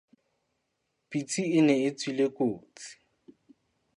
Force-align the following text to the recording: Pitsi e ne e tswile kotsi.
Pitsi 1.09 1.43
e 1.57 1.59
ne 1.67 1.75
e 1.87 1.89
tswile 1.97 2.25
kotsi. 2.37 2.89